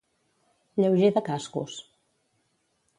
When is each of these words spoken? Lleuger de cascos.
Lleuger 0.81 1.11
de 1.17 1.25
cascos. 1.29 1.79